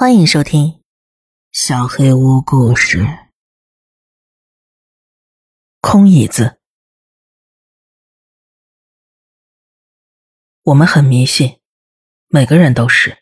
[0.00, 0.66] 欢迎收听
[1.52, 3.02] 《小黑屋故事》。
[5.82, 6.58] 空椅子，
[10.62, 11.60] 我们很迷信，
[12.28, 13.18] 每个人都是。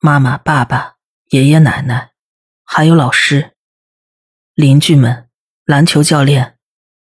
[0.00, 0.96] 妈妈、爸爸、
[1.28, 2.14] 爷爷奶奶，
[2.64, 3.56] 还有老师、
[4.54, 5.30] 邻居们、
[5.64, 6.58] 篮球教练，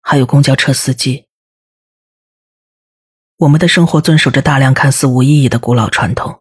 [0.01, 1.29] 还有公交车司机。
[3.37, 6.40] 我们的生活遵守着大量看似无意义的古老传统。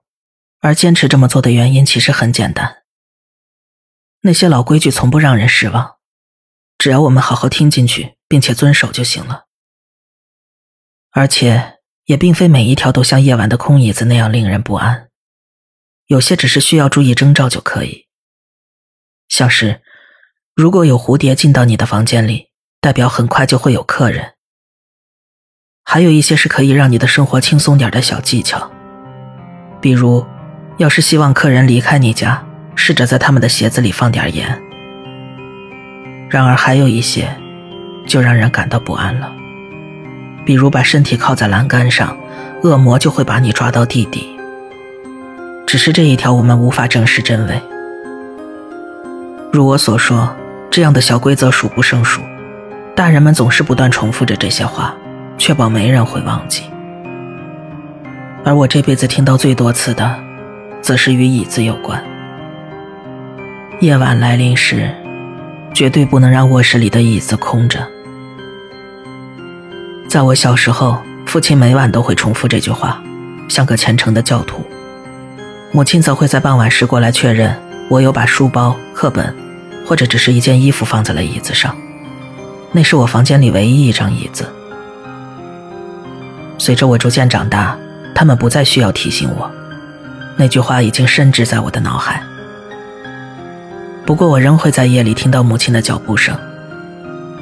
[0.61, 2.83] 而坚持这么做的原因其实很简单，
[4.21, 5.97] 那些老规矩从不让人失望，
[6.77, 9.47] 只要我们好好听进去并且遵守就行了。
[11.13, 15.09] 而且也并非每一条都像夜晚的空椅子那样令人不安，
[16.07, 18.07] 有些只是需要注意征兆就可以。
[19.29, 19.83] 像是
[20.55, 22.51] 如果有蝴蝶进到你的房间里，
[22.83, 24.35] 代表很快就会有客人。
[25.85, 28.71] 还有一些是可以让你的生活轻松点的小技巧，
[29.81, 30.23] 比如。
[30.81, 32.43] 要是希望客人离开你家，
[32.75, 34.59] 试着在他们的鞋子里放点盐。
[36.31, 37.29] 然而还有一些，
[38.07, 39.31] 就让人感到不安了，
[40.43, 42.17] 比如把身体靠在栏杆上，
[42.63, 44.27] 恶魔就会把你抓到地底。
[45.67, 47.61] 只是这一条我们无法证实真伪。
[49.53, 50.35] 如我所说，
[50.71, 52.23] 这样的小规则数不胜数，
[52.97, 54.95] 大人们总是不断重复着这些话，
[55.37, 56.63] 确保没人会忘记。
[58.47, 60.30] 而我这辈子听到最多次的。
[60.83, 62.03] 则是与椅子有关。
[63.81, 64.91] 夜晚来临时，
[65.75, 67.87] 绝对不能让卧室里的椅子空着。
[70.09, 73.01] 在我小时候，父亲每晚都会重复这句话，
[73.49, 74.63] 像个虔诚的教徒。
[75.73, 77.55] 母亲则会在傍晚时过来确认
[77.89, 79.35] 我有把书包、课本，
[79.87, 81.77] 或者只是一件衣服放在了椅子上。
[82.73, 84.53] 那是我房间里唯一一张椅子。
[86.59, 87.79] 随着我逐渐长大，
[88.15, 89.51] 他们不再需要提醒我。
[90.41, 92.23] 那句话已经深植在我的脑海。
[94.07, 96.35] 不过，我仍会在夜里听到母亲的脚步声。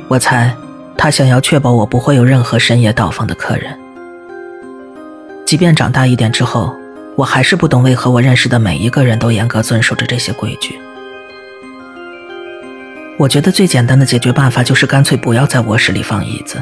[0.08, 0.52] 我猜，
[0.96, 3.78] 她想要确保我不会有任何深夜到访的客人。
[5.46, 6.74] 即便长大一点之后，
[7.14, 10.76] 我还是不懂为何我认识的每一个人都严格遵守着这些规矩。
[13.16, 16.60] 我觉得最简单的解决办法就是干脆不要在卧室里放椅子，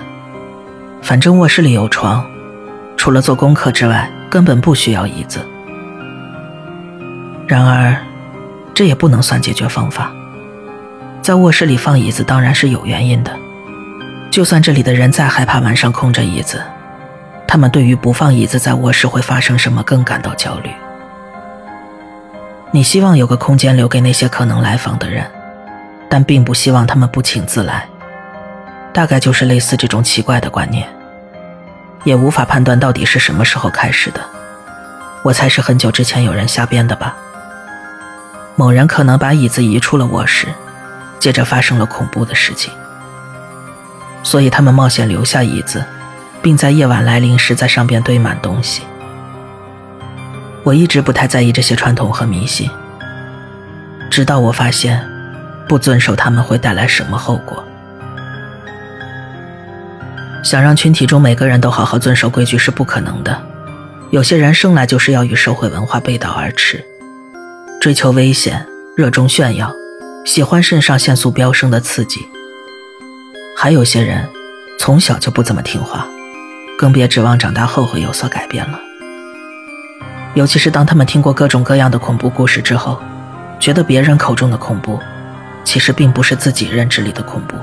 [1.01, 2.31] 反正卧室里有床，
[2.95, 5.41] 除了做功课之外，根本不需要椅子。
[7.47, 7.97] 然而，
[8.75, 10.11] 这也不能算解决方法。
[11.23, 13.33] 在卧室里放椅子当然是有原因的。
[14.31, 16.63] 就算这里的人再害怕晚上空着椅子，
[17.47, 20.71] 他们对于不放椅子在卧室会发生什么更感到焦虑。
[22.73, 25.25] 你希望有个空间留给那些可能来访的人，
[26.09, 27.89] 但并不希望他们不请自来。
[28.93, 30.87] 大概就是类似这种奇怪的观念，
[32.05, 34.21] 也无法判断到底是什么时候开始的。
[35.23, 37.17] 我猜是很久之前有人瞎编的吧。
[38.57, 40.49] 某人可能把椅子移出了卧室，
[41.19, 42.73] 接着发生了恐怖的事情，
[44.23, 45.85] 所以他们冒险留下椅子，
[46.41, 48.83] 并在夜晚来临时在上边堆满东西。
[50.63, 52.71] 我一直不太在意这些传统和迷信，
[54.11, 55.07] 直到我发现，
[55.69, 57.63] 不遵守他们会带来什么后果。
[60.43, 63.39] 想让群体中每个人都好好遵守规矩是不可能的，
[64.11, 66.83] 有些人生来就是要与社会文化背道而驰。
[67.87, 68.67] 追求危险，
[68.97, 69.73] 热衷炫耀，
[70.25, 72.29] 喜欢肾上腺素飙升的刺激。
[73.57, 74.29] 还有些人
[74.77, 76.05] 从小就不怎么听话，
[76.77, 78.81] 更别指望长大后会有所改变了。
[80.35, 83.01] 尤其是当他们听过各种各样的恐怖故事之后，
[83.61, 84.99] 觉得别人口中的恐怖，
[85.63, 87.55] 其实并不是自己认知里的恐怖。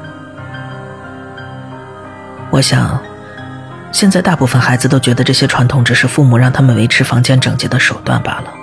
[2.50, 2.97] 我想，
[3.91, 8.53] 现在大部分孩子都觉得这些传统只是父母让他们维持房间整洁的手段罢了。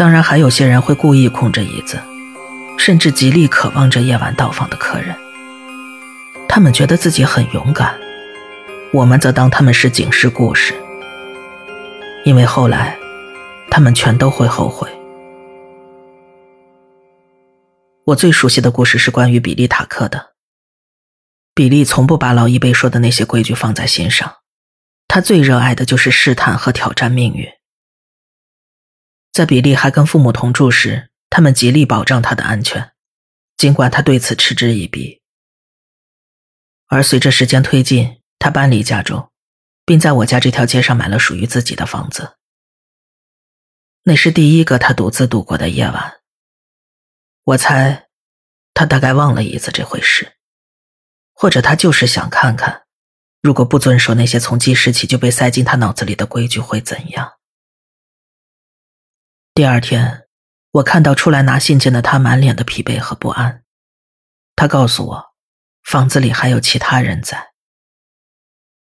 [0.00, 2.00] 当然，还有些人会故意空着椅子，
[2.78, 5.14] 甚至极力渴望着夜晚到访的客人。
[6.48, 8.00] 他们觉得自己很勇敢，
[8.94, 10.72] 我们则当他们是警示故事，
[12.24, 12.96] 因为后来，
[13.70, 14.88] 他们全都会后悔。
[18.06, 20.30] 我最熟悉的故事是关于比利·塔克的。
[21.54, 24.36] 比利从不把老一辈说的那些规矩放在心上，
[25.06, 27.46] 他最热爱的就是试探和挑战命运。
[29.32, 32.92] 在比利还跟父母同住时，他们极力保障他的安全，
[33.56, 35.20] 尽管他对此嗤之以鼻。
[36.88, 39.30] 而随着时间推进，他搬离加州，
[39.84, 42.36] 并在我家这条街上买了属于自己的房子。
[44.02, 46.20] 那是第一个他独自度过的夜晚。
[47.44, 48.08] 我猜，
[48.74, 50.36] 他大概忘了椅子这回事，
[51.32, 52.82] 或者他就是想看看，
[53.40, 57.39] 如果不遵守那些从记事起就被塞进他脑子里的规矩会怎样。
[59.60, 60.26] 第二天，
[60.70, 63.62] 我看到出来拿信件的他满脸的疲惫和不安。
[64.56, 65.34] 他告诉我，
[65.82, 67.52] 房子里还有其他人在，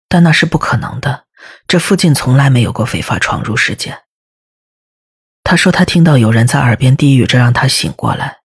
[0.07, 1.25] 但那是不可能的。
[1.67, 4.03] 这附近从来没有过非法闯入事件。
[5.43, 8.41] 他说他听到有人在耳边低语着让他醒过来，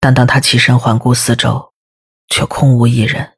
[0.00, 1.72] 但当他起身环顾四周，
[2.26, 3.34] 却空无一人，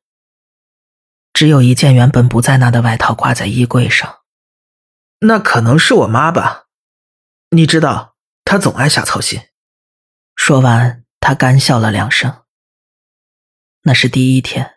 [1.35, 4.21] 只有一件原本不在那的外套挂在衣柜上。
[5.19, 6.69] 那可能是我妈吧？
[7.54, 8.14] 你知道，
[8.46, 9.38] 他总爱瞎操心。
[10.34, 12.34] 说完，他干笑了两声。
[13.82, 14.76] 那是第一天，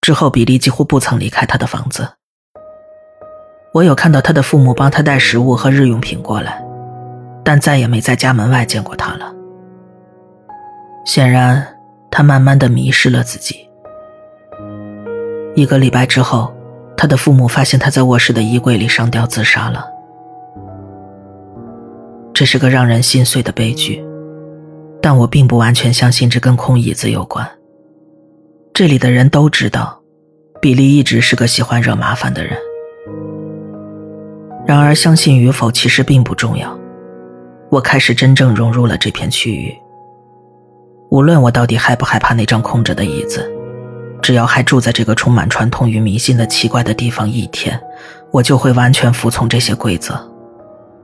[0.00, 2.14] 之后比利几乎不曾离开他的房子。
[3.72, 6.60] 我有看到他的父母帮他带食物和日用品过来。
[7.44, 9.32] 但再也没在家门外见过他了。
[11.06, 11.78] 显然，
[12.10, 13.68] 他慢慢的迷失了自己。
[15.54, 16.54] 一个礼拜之后，
[16.96, 19.89] 他的父母发现他在卧室的衣柜里上吊自杀了。
[22.40, 24.02] 这是个让人心碎的悲剧，
[25.02, 27.46] 但我并不完全相信这跟空椅子有关。
[28.72, 30.00] 这里的人都知道，
[30.58, 32.56] 比利一直是个喜欢惹麻烦的人。
[34.66, 36.74] 然而，相信与否其实并不重要。
[37.70, 39.76] 我开始真正融入了这片区域。
[41.10, 43.46] 无论我到底害不害怕那张空着的椅子，
[44.22, 47.78] 只要还住在这个充满传统与迷信的奇怪的地方一天，
[48.30, 50.18] 我就会完全服从这些规则，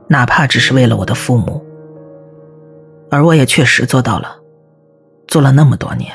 [0.09, 1.63] 哪怕只是为了我的父母。
[3.09, 4.37] 而我也确实做到了，
[5.27, 6.13] 做了那么多年，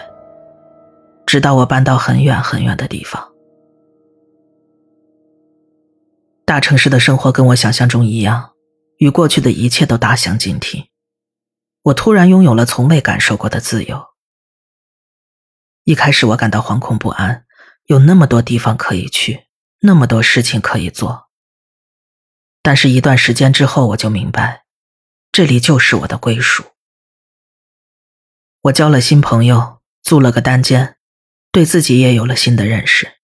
[1.26, 3.32] 直到我搬到很远很远的地方。
[6.44, 8.50] 大城市的生活跟我想象中一样。
[8.98, 10.84] 与过去的一切都大相径庭，
[11.82, 14.00] 我突然拥有了从未感受过的自由。
[15.82, 17.44] 一开始我感到惶恐不安，
[17.86, 19.48] 有那么多地方可以去，
[19.80, 21.21] 那么多事情可以做。
[22.62, 24.64] 但是，一段时间之后，我就明白，
[25.32, 26.64] 这里就是我的归属。
[28.62, 30.96] 我交了新朋友，租了个单间，
[31.50, 33.18] 对自己也有了新的认识。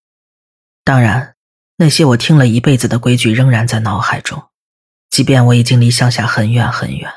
[0.82, 1.36] 当然，
[1.76, 4.50] 那些我听了一辈子的规矩仍然在脑海中。
[5.08, 7.10] 即便我已经离乡下很远很远，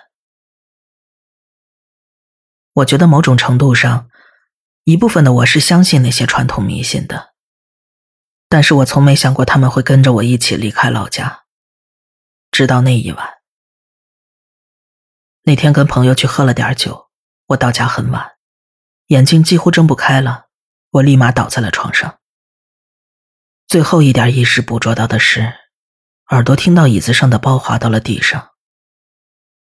[2.74, 4.10] 我觉得某种程度上，
[4.86, 7.34] 一部分的我是相信那些传统迷信的，
[8.48, 11.41] 但是我从没想过他们会跟着我一起离开老家。
[12.52, 13.42] 直到那一晚，
[15.44, 17.10] 那天跟朋友去喝了点酒，
[17.48, 18.34] 我到家很晚，
[19.08, 20.50] 眼睛几乎睁不开了，
[20.92, 22.20] 我立马倒在了床上。
[23.68, 25.54] 最后一点意识捕捉到的是。
[26.28, 28.52] 耳朵听到椅子上的包滑到了地上，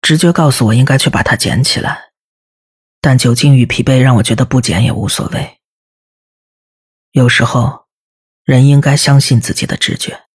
[0.03, 2.13] 直觉告诉我应该去把它捡起来，
[3.01, 5.61] 但酒精与疲惫让我觉得不捡也无所谓。
[7.13, 7.87] 有时候，
[8.45, 10.30] 人应该相信自己的直觉。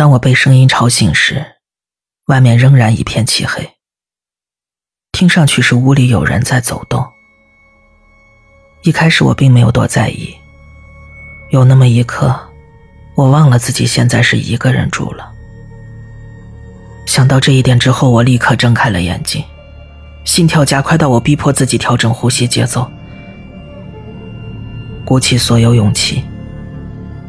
[0.00, 1.44] 当我被声音吵醒时，
[2.28, 3.72] 外面仍然一片漆黑，
[5.12, 7.06] 听上去是屋里有人在走动。
[8.80, 10.34] 一开始我并没有多在意，
[11.50, 12.34] 有那么一刻。
[13.14, 15.30] 我忘了自己现在是一个人住了。
[17.06, 19.44] 想到这一点之后，我立刻睁开了眼睛，
[20.24, 22.90] 心跳加快到我逼迫自己调整呼吸节奏，
[25.04, 26.24] 鼓起所有勇气，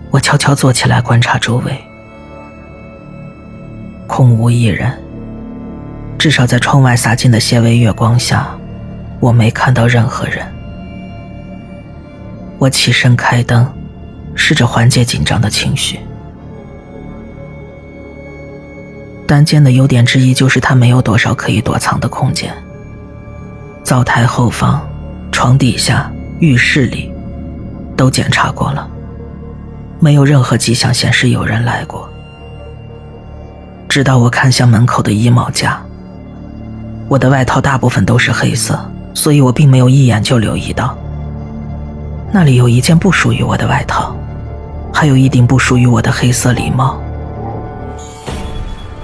[0.09, 1.77] 我悄悄坐起来观察周围，
[4.13, 4.91] 空无一人。
[6.17, 8.49] 至少在窗外洒进的些微月光下，
[9.21, 10.45] 我没看到任何人。
[12.57, 13.65] 我起身开灯。
[14.33, 15.99] 试着缓解紧张的情绪。
[19.27, 22.51] 单间的优点之一就是它没有多少可以躲藏的空间。
[23.83, 24.81] 灶台后方、
[25.31, 27.11] 床底下、浴室里，
[27.97, 28.89] 都检查过了，
[29.99, 32.09] 没有任何迹象显示有人来过。
[33.91, 35.77] 直到我看向门口的衣帽架，
[37.09, 38.79] 我的外套大部分都是黑色，
[39.13, 40.97] 所以我并没有一眼就留意到，
[42.31, 44.15] 那里有一件不属于我的外套。
[44.93, 47.01] 还有一顶不属于我的黑色礼帽，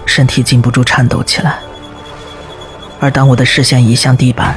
[0.06, 1.58] 身体禁不住颤抖起来。
[3.02, 4.56] 而当我的视线移向地板，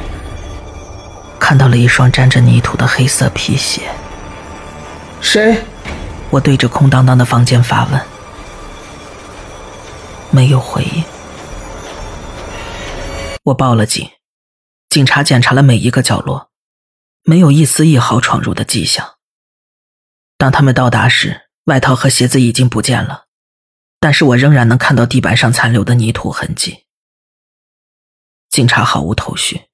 [1.40, 3.82] 看到了一双沾着泥土的黑色皮鞋。
[5.20, 5.58] 谁？
[6.30, 8.00] 我对着空荡荡的房间发问，
[10.32, 11.04] 没有回应。
[13.44, 14.08] 我报了警，
[14.88, 16.50] 警察检查了每一个角落，
[17.22, 19.16] 没有一丝一毫闯入的迹象。
[20.36, 23.26] 当他们到达时，外套和鞋子已经不见了，
[23.98, 26.86] 但是我仍然能看到地板上残留的泥土痕迹。
[28.48, 29.68] 警察毫无头绪，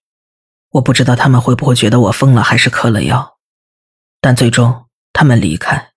[0.70, 3.38] 我不知道他们会不会觉得我疯了，还是嗑了药，
[4.20, 5.92] 但最终他们离开，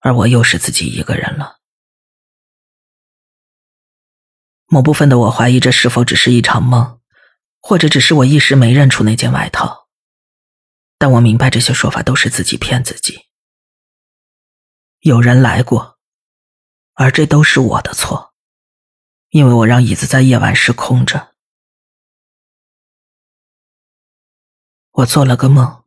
[0.00, 1.57] 而我又是自己一个人了。
[4.70, 7.00] 某部分的我怀疑这是否只是一场梦，
[7.58, 9.88] 或者只是我一时没认出那件外套。
[10.98, 13.26] 但我明白这些说法都是自己骗自己。
[15.00, 15.98] 有人来过，
[16.94, 18.34] 而这都是我的错，
[19.30, 21.34] 因为我让椅子在夜晚时空着。
[24.90, 25.84] 我做了个梦，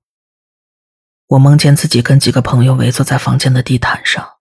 [1.28, 4.40] 我梦见自己跟几个朋友围坐在房间的地毯上，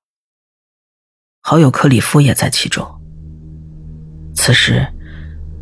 [1.40, 2.99] 好友克里夫也在其中。
[4.42, 4.86] 此时，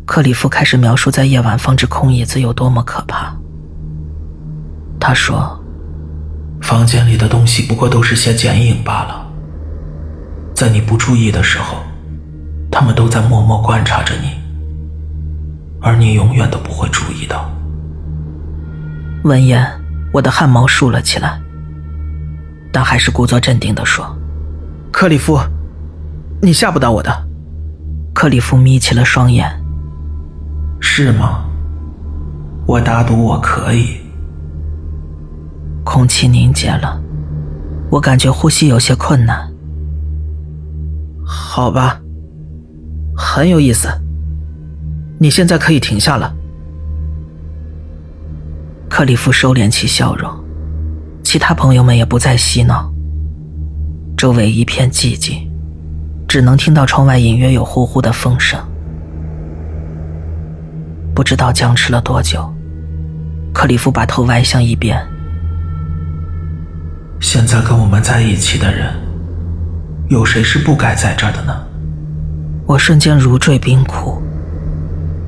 [0.05, 3.35] 克里夫开始描述在夜晚放置空椅子有多么可怕。
[4.97, 5.61] 他说
[6.63, 9.27] ：“房间里的东西不过都是些剪影罢了，
[10.55, 11.75] 在你不注意的时候，
[12.71, 14.29] 他们都在默默观察着你，
[15.81, 17.51] 而你永远都不会注意到。”
[19.25, 19.69] 闻言，
[20.13, 21.37] 我的汗毛竖了起来，
[22.71, 24.17] 但还是故作镇定地说
[24.89, 25.37] ：“克里夫，
[26.41, 27.23] 你吓不到我的。”
[28.19, 29.49] 克里夫眯起了双眼
[30.81, 31.45] ：“是吗？
[32.67, 34.01] 我打赌我可以。”
[35.85, 37.01] 空气凝结了，
[37.89, 39.49] 我感觉呼吸有些困难。
[41.25, 42.01] 好吧，
[43.15, 43.87] 很有意思。
[45.17, 46.35] 你现在可以停下了。
[48.89, 50.29] 克里夫收敛起笑容，
[51.23, 52.93] 其他朋友们也不再嬉闹。
[54.17, 55.48] 周围一片寂静，
[56.29, 58.59] 只能听到窗外隐约有呼呼的风声。
[61.15, 62.47] 不知道僵持了多久，
[63.51, 65.03] 克里夫把头歪向一边。
[67.19, 68.93] 现在跟我们在一起的人，
[70.07, 71.65] 有谁是不该在这儿的呢？
[72.67, 74.21] 我瞬间如坠冰窟，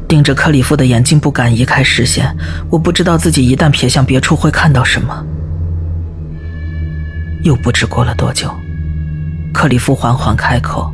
[0.07, 2.31] 盯着克里夫的眼睛，不敢移开视线。
[2.69, 5.25] 我不知道自己一旦瞥向别处会看到什么。
[7.43, 8.53] 又不知过了多久，
[9.53, 10.91] 克里夫缓缓开口：“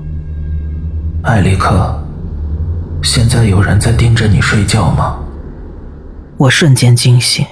[1.23, 2.03] 艾利克，
[3.03, 5.23] 现在有人在盯着你睡觉吗？”
[6.37, 7.45] 我瞬间惊醒。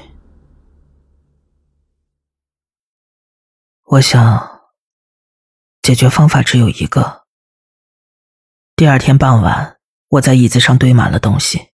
[3.86, 4.62] 我想，
[5.82, 7.24] 解决方法只有一个。
[8.76, 9.78] 第二天傍晚，
[10.10, 11.70] 我在椅子上堆满了东西，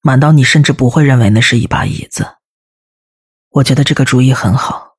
[0.00, 2.38] 满到你甚至不会认为那是一把椅子。
[3.50, 4.96] 我觉得这个主意很好，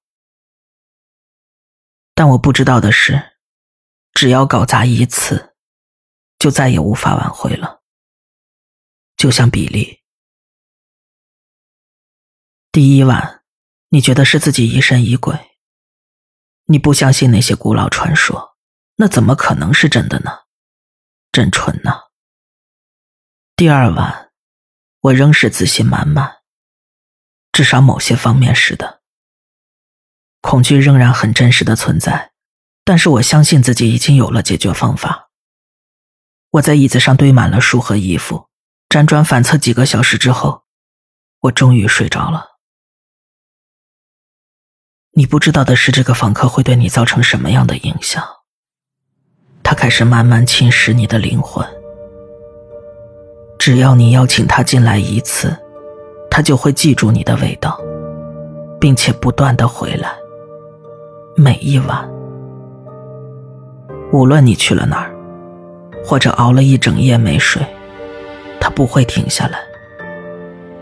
[2.13, 3.34] 但我不知道的是，
[4.15, 5.55] 只要搞砸一次，
[6.39, 7.83] 就再也无法挽回了。
[9.17, 10.01] 就像比利，
[12.71, 13.43] 第一晚，
[13.89, 15.57] 你觉得是自己疑神疑鬼。
[16.67, 18.55] 你不相信那些古老传说，
[18.95, 20.31] 那怎么可能是真的呢？
[21.33, 21.91] 真蠢呢。
[23.57, 24.31] 第二晚，
[25.01, 26.37] 我仍是自信满满，
[27.51, 29.01] 至少某些方面是的。
[30.39, 32.31] 恐惧仍然很真实的存在，
[32.85, 35.29] 但是我相信自己已经有了解决方法。
[36.51, 38.47] 我在椅子上堆满了书和衣服，
[38.87, 40.61] 辗转反侧几个小时之后，
[41.41, 42.45] 我终于睡着了。
[45.17, 48.23] 你不知道的是，这个访客会对你造成什么样的影响？
[49.63, 51.67] 他开始慢慢侵蚀你的灵魂。
[53.57, 55.57] 只要你邀请他进来一次，
[56.29, 57.79] 他就会记住你的味道，
[58.79, 60.15] 并且不断的回来。
[61.35, 62.07] 每一晚，
[64.15, 65.11] 无论你去了哪儿，
[66.01, 67.61] 或者熬了一整夜没睡，
[68.61, 69.59] 他不会停下来，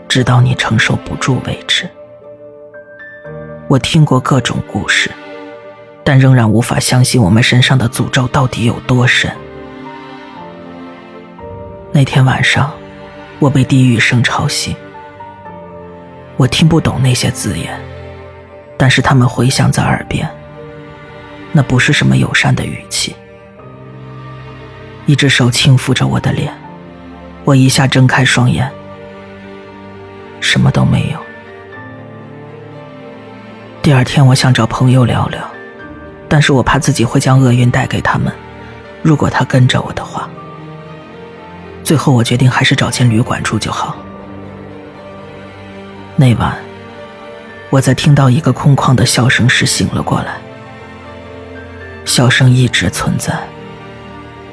[0.06, 1.90] 直到你承受不住为止。
[3.66, 5.10] 我听过各种故事，
[6.04, 9.28] 但仍然无法相信我们身上的诅咒到底有多深。
[11.90, 12.72] 那天晚上，
[13.40, 14.76] 我被低语声吵醒。
[16.36, 17.76] 我听不懂那些字眼，
[18.76, 20.24] 但是他们回响在耳边。
[21.50, 23.16] 那不是什么友善的语气。
[25.06, 26.52] 一只手轻抚着我的脸，
[27.44, 28.70] 我一下睁开双眼，
[30.40, 31.18] 什么都没有。
[33.82, 35.40] 第二天，我想找朋友聊聊，
[36.26, 38.32] 但是我怕自己会将厄运带给他们。
[39.02, 40.26] 如果他跟着我的话，
[41.82, 43.94] 最后我决定还是找间旅馆住就好。
[46.16, 46.56] 那晚，
[47.68, 50.36] 我在听到一个空旷的笑声时醒了过来。
[52.06, 53.38] 笑声一直存在，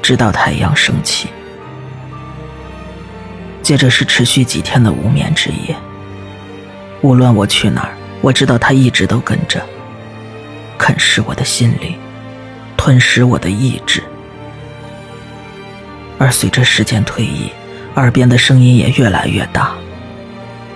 [0.02, 1.28] 直到太阳升起。
[3.62, 5.74] 接着是持续几天的无眠之夜。
[7.00, 7.96] 无论我去哪儿。
[8.22, 9.60] 我知道他一直都跟着，
[10.78, 11.98] 啃噬我的心灵，
[12.76, 14.00] 吞噬我的意志。
[16.18, 17.50] 而随着时间推移，
[17.96, 19.72] 耳边的声音也越来越大，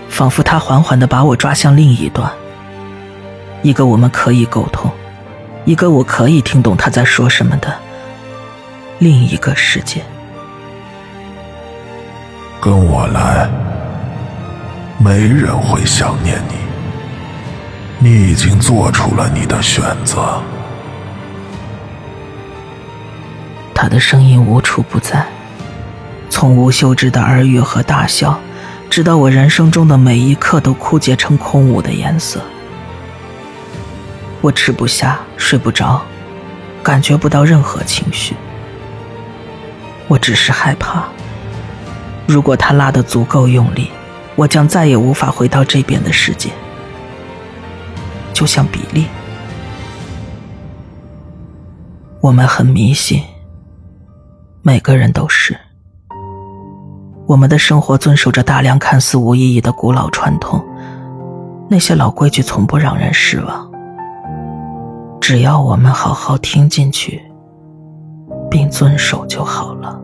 [0.08, 2.28] 仿佛他缓缓地把我抓向另一端，
[3.62, 4.90] 一个我们可以沟通，
[5.64, 7.72] 一个我可以听懂他在说什么的
[8.98, 10.02] 另一个世界。
[12.60, 13.48] 跟我来，
[14.98, 16.54] 没人会想念你。
[17.98, 20.40] 你已经做出了你的选择。
[23.74, 25.26] 他的声音无处不在，
[26.30, 28.38] 从无休止的耳语和大笑，
[28.88, 32.40] 直到我人生中的每一刻都枯竭成空无的颜色。
[34.40, 36.02] 我吃不下，睡不着，
[36.82, 38.34] 感觉不到任何情绪。
[40.08, 41.04] 我只是害怕，
[42.26, 43.90] 如果他拉得足够用力，
[44.36, 46.50] 我将再也无法回到这边的世界。
[48.32, 49.06] 就像比利，
[52.20, 53.22] 我们很迷信。
[54.62, 55.56] 每个人都是。
[57.26, 60.64] 我们的生活遵守着大量看似无意义的古老传统，
[61.68, 63.68] 那些老规矩从不让人失望。
[65.20, 67.20] 只要我们好好听进去，
[68.56, 70.00] 并遵守就好了。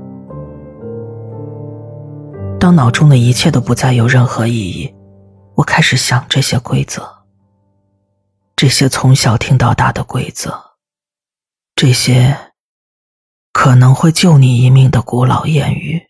[2.61, 4.94] 当脑中的一切都不再有任何意义，
[5.54, 7.25] 我开始想这些规则，
[8.54, 10.75] 这些从小听到大的规则，
[11.75, 12.52] 这些。
[13.54, 16.09] 可能会救你一命的古老谚语。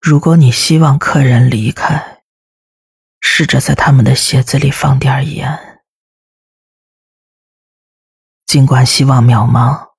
[0.00, 2.22] 如果你希望客人离开，
[3.20, 5.65] 试着在他们的鞋子里放点盐。
[8.56, 9.90] 尽管希望渺茫，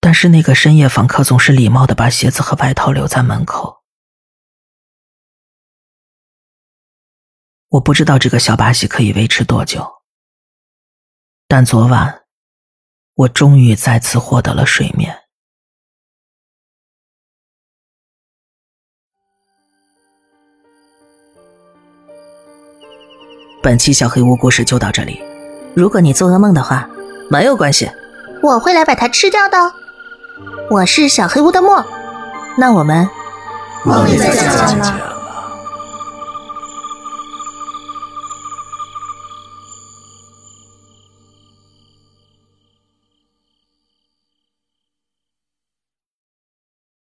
[0.00, 3.82] 但是那个深夜访客总是礼貌的把鞋子和外套留在门口。
[7.68, 9.86] 我不知道这个小把戏可以维持多久，
[11.46, 12.24] 但昨晚。
[13.16, 15.14] 我终于再次获得了睡眠。
[23.62, 25.22] 本期小黑屋故事就到这里。
[25.76, 26.88] 如果你做噩梦的话，
[27.28, 27.90] 没有关系，
[28.42, 29.72] 我会来把它吃掉的。
[30.70, 31.84] 我是小黑屋的墨，
[32.56, 33.08] 那我们
[33.84, 34.44] 梦里再见
[34.78, 35.13] 了。